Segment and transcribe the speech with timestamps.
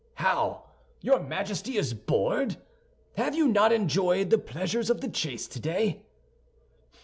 [0.15, 0.63] "How!
[1.01, 2.57] Your Majesty is bored?
[3.17, 6.01] Have you not enjoyed the pleasures of the chase today?"